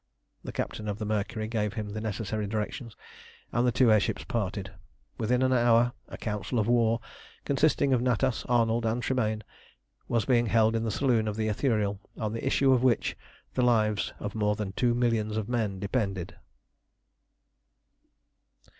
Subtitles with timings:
[0.43, 2.95] The captain of the Mercury gave him the necessary directions,
[3.51, 4.71] and the two air ships parted.
[5.19, 6.99] Within an hour a council of war,
[7.45, 9.43] consisting of Natas, Arnold, and Tremayne,
[10.07, 13.15] was being held in the saloon of the Ithuriel, on the issue of which
[13.53, 16.35] the lives of more than two millions of men depended.